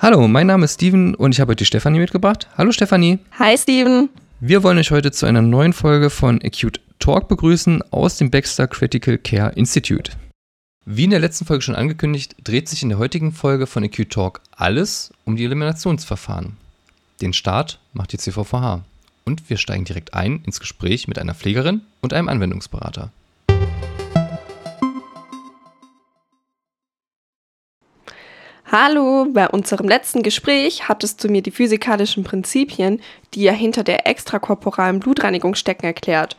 Hallo, 0.00 0.28
mein 0.28 0.46
Name 0.46 0.66
ist 0.66 0.74
Steven 0.74 1.14
und 1.14 1.32
ich 1.32 1.40
habe 1.40 1.52
heute 1.52 1.58
die 1.58 1.64
Stefanie 1.64 1.98
mitgebracht. 1.98 2.48
Hallo 2.58 2.72
Stefanie. 2.72 3.20
Hi 3.38 3.56
Steven. 3.56 4.10
Wir 4.40 4.62
wollen 4.62 4.76
euch 4.78 4.90
heute 4.90 5.12
zu 5.12 5.24
einer 5.26 5.42
neuen 5.42 5.72
Folge 5.72 6.10
von 6.10 6.42
Acute 6.42 6.80
Talk 6.98 7.28
begrüßen 7.28 7.80
aus 7.90 8.18
dem 8.18 8.30
Baxter 8.30 8.66
Critical 8.66 9.16
Care 9.16 9.52
Institute. 9.54 10.12
Wie 10.84 11.04
in 11.04 11.10
der 11.10 11.20
letzten 11.20 11.46
Folge 11.46 11.62
schon 11.62 11.74
angekündigt, 11.74 12.36
dreht 12.44 12.68
sich 12.68 12.82
in 12.82 12.90
der 12.90 12.98
heutigen 12.98 13.32
Folge 13.32 13.66
von 13.66 13.82
Acute 13.84 14.08
Talk 14.08 14.40
alles 14.52 15.12
um 15.24 15.36
die 15.36 15.44
Eliminationsverfahren. 15.44 16.58
Den 17.22 17.32
Start 17.32 17.78
macht 17.92 18.12
die 18.12 18.18
CVVH 18.18 18.84
und 19.24 19.48
wir 19.48 19.56
steigen 19.56 19.84
direkt 19.84 20.14
ein 20.14 20.42
ins 20.44 20.60
Gespräch 20.60 21.08
mit 21.08 21.18
einer 21.18 21.34
Pflegerin 21.34 21.82
und 22.00 22.12
einem 22.12 22.28
Anwendungsberater. 22.28 23.10
Hallo, 28.70 29.26
bei 29.32 29.48
unserem 29.48 29.86
letzten 29.86 30.22
Gespräch 30.22 30.88
hattest 30.88 31.22
du 31.22 31.28
mir 31.28 31.42
die 31.42 31.52
physikalischen 31.52 32.24
Prinzipien, 32.24 33.00
die 33.34 33.42
ja 33.42 33.52
hinter 33.52 33.84
der 33.84 34.06
extrakorporalen 34.06 35.00
Blutreinigung 35.00 35.54
stecken, 35.54 35.86
erklärt. 35.86 36.36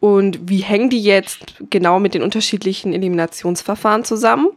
Und 0.00 0.48
wie 0.48 0.58
hängen 0.58 0.90
die 0.90 1.00
jetzt 1.00 1.54
genau 1.70 2.00
mit 2.00 2.14
den 2.14 2.22
unterschiedlichen 2.22 2.94
Eliminationsverfahren 2.94 4.04
zusammen? 4.04 4.48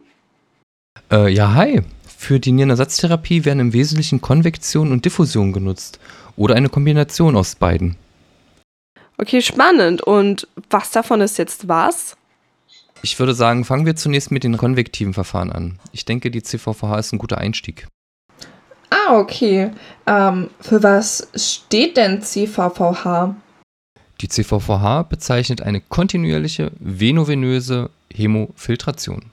Äh, 1.12 1.32
ja, 1.32 1.54
hi. 1.54 1.82
Für 2.22 2.38
die 2.38 2.52
Nierenersatztherapie 2.52 3.44
werden 3.44 3.58
im 3.58 3.72
Wesentlichen 3.72 4.20
Konvektion 4.20 4.92
und 4.92 5.04
Diffusion 5.04 5.52
genutzt 5.52 5.98
oder 6.36 6.54
eine 6.54 6.68
Kombination 6.68 7.34
aus 7.34 7.56
beiden. 7.56 7.96
Okay, 9.18 9.42
spannend. 9.42 10.02
Und 10.02 10.46
was 10.70 10.92
davon 10.92 11.20
ist 11.20 11.36
jetzt 11.38 11.66
was? 11.66 12.16
Ich 13.02 13.18
würde 13.18 13.34
sagen, 13.34 13.64
fangen 13.64 13.86
wir 13.86 13.96
zunächst 13.96 14.30
mit 14.30 14.44
den 14.44 14.56
konvektiven 14.56 15.14
Verfahren 15.14 15.50
an. 15.50 15.80
Ich 15.90 16.04
denke, 16.04 16.30
die 16.30 16.44
CVVH 16.44 16.96
ist 17.00 17.12
ein 17.12 17.18
guter 17.18 17.38
Einstieg. 17.38 17.88
Ah, 18.90 19.18
okay. 19.18 19.72
Ähm, 20.06 20.48
für 20.60 20.80
was 20.80 21.26
steht 21.34 21.96
denn 21.96 22.22
CVVH? 22.22 23.34
Die 24.20 24.28
CVVH 24.28 25.02
bezeichnet 25.08 25.60
eine 25.60 25.80
kontinuierliche 25.80 26.70
venovenöse 26.78 27.90
Hämofiltration. 28.14 29.24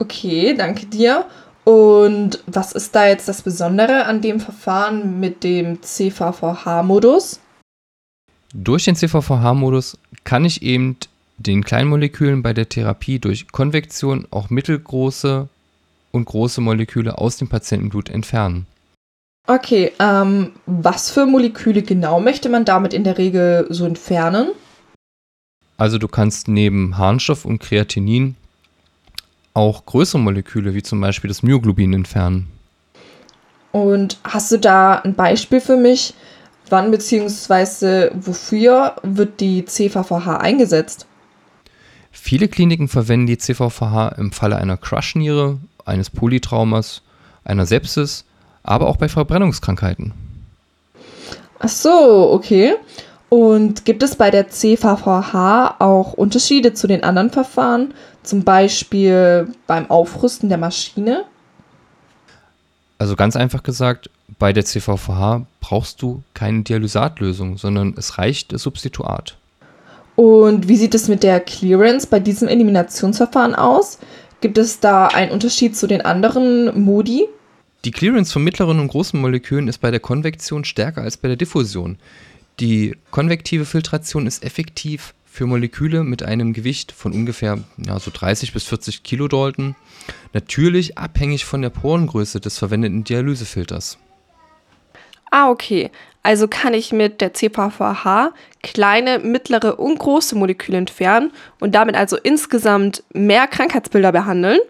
Okay, 0.00 0.54
danke 0.54 0.86
dir. 0.86 1.26
Und 1.64 2.42
was 2.46 2.72
ist 2.72 2.94
da 2.94 3.06
jetzt 3.06 3.26
das 3.26 3.42
Besondere 3.42 4.04
an 4.04 4.20
dem 4.20 4.38
Verfahren 4.38 5.18
mit 5.18 5.42
dem 5.44 5.82
CVVH-Modus? 5.82 7.40
Durch 8.52 8.84
den 8.84 8.96
CVVH-Modus 8.96 9.98
kann 10.24 10.44
ich 10.44 10.62
eben 10.62 10.96
den 11.38 11.64
Kleinmolekülen 11.64 12.42
bei 12.42 12.52
der 12.52 12.68
Therapie 12.68 13.18
durch 13.18 13.50
Konvektion 13.50 14.28
auch 14.30 14.50
mittelgroße 14.50 15.48
und 16.12 16.24
große 16.26 16.60
Moleküle 16.60 17.18
aus 17.18 17.38
dem 17.38 17.48
Patientenblut 17.48 18.08
entfernen. 18.08 18.66
Okay, 19.46 19.92
ähm, 19.98 20.52
was 20.66 21.10
für 21.10 21.26
Moleküle 21.26 21.82
genau 21.82 22.20
möchte 22.20 22.48
man 22.48 22.64
damit 22.64 22.94
in 22.94 23.04
der 23.04 23.18
Regel 23.18 23.66
so 23.68 23.84
entfernen? 23.84 24.48
Also 25.76 25.98
du 25.98 26.08
kannst 26.08 26.48
neben 26.48 26.96
Harnstoff 26.96 27.44
und 27.44 27.58
Kreatinin 27.58 28.36
auch 29.54 29.86
größere 29.86 30.20
Moleküle 30.20 30.74
wie 30.74 30.82
zum 30.82 31.00
Beispiel 31.00 31.28
das 31.28 31.42
Myoglobin 31.42 31.92
entfernen. 31.94 32.48
Und 33.72 34.18
hast 34.24 34.52
du 34.52 34.58
da 34.58 34.96
ein 34.96 35.14
Beispiel 35.14 35.60
für 35.60 35.76
mich? 35.76 36.14
Wann 36.70 36.90
bzw. 36.90 38.10
wofür 38.14 38.96
wird 39.02 39.40
die 39.40 39.64
CVVH 39.64 40.36
eingesetzt? 40.36 41.06
Viele 42.10 42.48
Kliniken 42.48 42.88
verwenden 42.88 43.26
die 43.26 43.38
CVVH 43.38 44.14
im 44.18 44.32
Falle 44.32 44.56
einer 44.56 44.76
Crush-Niere, 44.76 45.58
eines 45.84 46.10
Polytraumas, 46.10 47.02
einer 47.44 47.66
Sepsis 47.66 48.24
aber 48.64 48.88
auch 48.88 48.96
bei 48.96 49.08
Verbrennungskrankheiten. 49.08 50.12
Ach 51.60 51.68
so, 51.68 52.32
okay. 52.32 52.74
Und 53.28 53.84
gibt 53.84 54.02
es 54.02 54.16
bei 54.16 54.30
der 54.30 54.48
CVVH 54.48 55.76
auch 55.78 56.12
Unterschiede 56.12 56.74
zu 56.74 56.86
den 56.86 57.02
anderen 57.02 57.30
Verfahren, 57.30 57.94
zum 58.22 58.44
Beispiel 58.44 59.48
beim 59.66 59.90
Aufrüsten 59.90 60.48
der 60.48 60.58
Maschine? 60.58 61.24
Also 62.98 63.16
ganz 63.16 63.36
einfach 63.36 63.62
gesagt, 63.62 64.08
bei 64.38 64.52
der 64.52 64.64
CVVH 64.64 65.46
brauchst 65.60 66.00
du 66.00 66.22
keine 66.32 66.62
Dialysatlösung, 66.62 67.58
sondern 67.58 67.94
es 67.96 68.18
reicht 68.18 68.52
das 68.52 68.62
Substituat. 68.62 69.36
Und 70.16 70.68
wie 70.68 70.76
sieht 70.76 70.94
es 70.94 71.08
mit 71.08 71.22
der 71.22 71.40
Clearance 71.40 72.06
bei 72.06 72.20
diesem 72.20 72.48
Eliminationsverfahren 72.48 73.54
aus? 73.54 73.98
Gibt 74.40 74.58
es 74.58 74.78
da 74.78 75.08
einen 75.08 75.32
Unterschied 75.32 75.76
zu 75.76 75.86
den 75.86 76.02
anderen 76.02 76.84
Modi? 76.84 77.26
Die 77.84 77.90
Clearance 77.90 78.32
von 78.32 78.44
mittleren 78.44 78.78
und 78.78 78.88
großen 78.88 79.20
Molekülen 79.20 79.68
ist 79.68 79.78
bei 79.78 79.90
der 79.90 80.00
Konvektion 80.00 80.64
stärker 80.64 81.02
als 81.02 81.16
bei 81.16 81.28
der 81.28 81.36
Diffusion. 81.36 81.98
Die 82.60 82.96
konvektive 83.10 83.64
Filtration 83.64 84.26
ist 84.26 84.44
effektiv 84.44 85.14
für 85.24 85.46
Moleküle 85.46 86.04
mit 86.04 86.22
einem 86.22 86.52
Gewicht 86.52 86.92
von 86.92 87.12
ungefähr 87.12 87.58
ja, 87.76 87.98
so 87.98 88.12
30 88.14 88.52
bis 88.52 88.64
40 88.64 89.02
Kilodalton, 89.02 89.74
natürlich 90.32 90.96
abhängig 90.96 91.44
von 91.44 91.60
der 91.62 91.70
Porengröße 91.70 92.38
des 92.38 92.58
verwendeten 92.58 93.02
Dialysefilters. 93.02 93.98
Ah, 95.32 95.50
okay. 95.50 95.90
Also 96.22 96.46
kann 96.46 96.72
ich 96.72 96.92
mit 96.92 97.20
der 97.20 97.34
CVVH 97.34 98.32
kleine, 98.62 99.18
mittlere 99.18 99.80
und 99.80 99.98
große 99.98 100.36
Moleküle 100.36 100.78
entfernen 100.78 101.32
und 101.58 101.74
damit 101.74 101.96
also 101.96 102.16
insgesamt 102.16 103.02
mehr 103.12 103.48
Krankheitsbilder 103.48 104.12
behandeln? 104.12 104.60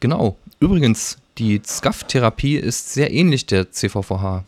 Genau. 0.00 0.36
Übrigens, 0.60 1.16
die 1.38 1.60
SCAF-Therapie 1.64 2.56
ist 2.56 2.92
sehr 2.92 3.10
ähnlich 3.10 3.46
der 3.46 3.72
CVVH. 3.72 4.44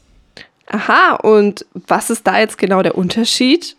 Aha, 0.67 1.15
und 1.23 1.65
was 1.75 2.11
ist 2.11 2.27
da 2.27 2.39
jetzt 2.39 2.59
genau 2.59 2.83
der 2.83 2.99
Unterschied? 2.99 3.77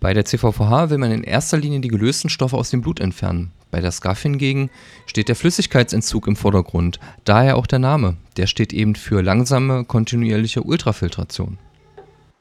Bei 0.00 0.14
der 0.14 0.24
CVVH 0.24 0.88
will 0.88 0.96
man 0.96 1.12
in 1.12 1.22
erster 1.22 1.58
Linie 1.58 1.80
die 1.80 1.88
gelösten 1.88 2.30
Stoffe 2.30 2.56
aus 2.56 2.70
dem 2.70 2.80
Blut 2.80 3.00
entfernen. 3.00 3.52
Bei 3.70 3.80
der 3.80 3.92
SCAF 3.92 4.22
hingegen 4.22 4.70
steht 5.06 5.28
der 5.28 5.36
Flüssigkeitsentzug 5.36 6.26
im 6.26 6.36
Vordergrund, 6.36 6.98
daher 7.24 7.56
auch 7.56 7.66
der 7.66 7.78
Name. 7.78 8.16
Der 8.38 8.46
steht 8.46 8.72
eben 8.72 8.94
für 8.94 9.22
langsame, 9.22 9.84
kontinuierliche 9.84 10.62
Ultrafiltration. 10.62 11.58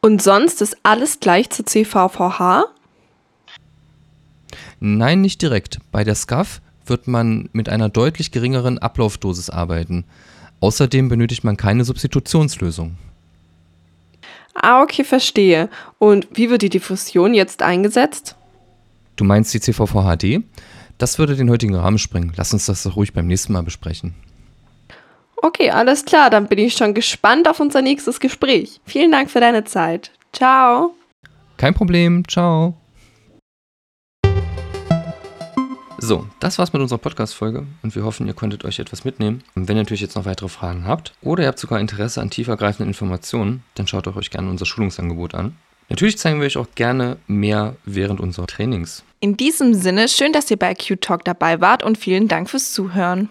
Und 0.01 0.21
sonst 0.23 0.61
ist 0.61 0.77
alles 0.83 1.19
gleich 1.19 1.49
zur 1.49 1.65
CVVH? 1.65 2.63
Nein, 4.79 5.19
nicht 5.19 5.41
direkt. 5.41 5.79
Bei 5.91 6.05
der 6.05 6.15
SCAF 6.15 6.61
wird 6.85 7.07
man 7.07 7.49
mit 7.51 7.67
einer 7.67 7.89
deutlich 7.89 8.31
geringeren 8.31 8.79
Ablaufdosis 8.79 9.49
arbeiten. 9.49 10.05
Außerdem 10.61 11.09
benötigt 11.09 11.43
man 11.43 11.57
keine 11.57 11.83
Substitutionslösung. 11.83 12.95
Ah, 14.61 14.81
okay, 14.81 15.03
verstehe. 15.03 15.69
Und 15.97 16.27
wie 16.33 16.49
wird 16.49 16.61
die 16.61 16.69
Diffusion 16.69 17.33
jetzt 17.33 17.61
eingesetzt? 17.61 18.35
Du 19.15 19.23
meinst 19.23 19.53
die 19.53 19.61
CVVHD? 19.61 20.43
Das 20.97 21.17
würde 21.17 21.35
den 21.35 21.49
heutigen 21.49 21.75
Rahmen 21.75 21.97
sprengen. 21.97 22.33
Lass 22.35 22.51
uns 22.51 22.65
das 22.65 22.83
doch 22.83 22.97
ruhig 22.97 23.13
beim 23.13 23.27
nächsten 23.27 23.53
Mal 23.53 23.63
besprechen. 23.63 24.13
Okay, 25.37 25.71
alles 25.71 26.03
klar. 26.03 26.29
Dann 26.29 26.47
bin 26.47 26.59
ich 26.59 26.73
schon 26.73 26.93
gespannt 26.93 27.47
auf 27.47 27.61
unser 27.61 27.81
nächstes 27.81 28.19
Gespräch. 28.19 28.81
Vielen 28.85 29.11
Dank 29.11 29.31
für 29.31 29.39
deine 29.39 29.63
Zeit. 29.63 30.11
Ciao. 30.33 30.93
Kein 31.55 31.73
Problem. 31.73 32.27
Ciao. 32.27 32.75
So, 36.09 36.25
das 36.39 36.57
war's 36.57 36.73
mit 36.73 36.81
unserer 36.81 36.97
Podcast-Folge 36.97 37.67
und 37.83 37.95
wir 37.95 38.03
hoffen, 38.03 38.25
ihr 38.25 38.33
konntet 38.33 38.65
euch 38.65 38.79
etwas 38.79 39.05
mitnehmen. 39.05 39.43
Und 39.53 39.67
wenn 39.67 39.77
ihr 39.77 39.81
natürlich 39.81 40.01
jetzt 40.01 40.15
noch 40.15 40.25
weitere 40.25 40.49
Fragen 40.49 40.87
habt 40.87 41.13
oder 41.21 41.43
ihr 41.43 41.47
habt 41.47 41.59
sogar 41.59 41.79
Interesse 41.79 42.19
an 42.19 42.31
tiefergreifenden 42.31 42.87
Informationen, 42.87 43.63
dann 43.75 43.85
schaut 43.85 44.07
euch 44.07 44.31
gerne 44.31 44.49
unser 44.49 44.65
Schulungsangebot 44.65 45.35
an. 45.35 45.55
Natürlich 45.87 46.17
zeigen 46.17 46.39
wir 46.39 46.47
euch 46.47 46.57
auch 46.57 46.65
gerne 46.73 47.17
mehr 47.27 47.75
während 47.85 48.19
unserer 48.19 48.47
Trainings. 48.47 49.03
In 49.19 49.37
diesem 49.37 49.75
Sinne, 49.75 50.07
schön, 50.07 50.33
dass 50.33 50.49
ihr 50.49 50.57
bei 50.57 50.73
Q 50.73 50.95
Talk 50.95 51.25
dabei 51.25 51.61
wart 51.61 51.83
und 51.83 51.99
vielen 51.99 52.27
Dank 52.27 52.49
fürs 52.49 52.73
Zuhören. 52.73 53.29